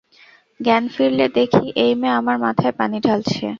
জ্ঞান 0.59 0.83
ফিরলে 0.93 1.25
দেখি 1.37 1.65
এই 1.77 1.93
মেয়ে 1.95 2.17
আমার 2.19 2.37
মাথায় 2.45 2.73
পানি 2.79 2.97
ঢালছে। 3.01 3.45